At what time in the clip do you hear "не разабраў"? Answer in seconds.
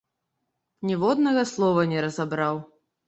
1.93-2.55